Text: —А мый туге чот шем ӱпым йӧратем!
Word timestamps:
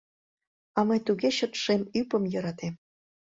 —А 0.77 0.79
мый 0.87 0.99
туге 1.05 1.29
чот 1.37 1.53
шем 1.63 1.81
ӱпым 1.99 2.23
йӧратем! 2.33 2.73